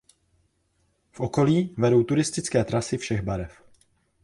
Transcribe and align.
V 1.11 1.19
okolí 1.19 1.75
vedou 1.77 2.03
turistické 2.03 2.63
trasy 2.63 2.97
všech 2.97 3.21
barev. 3.21 3.61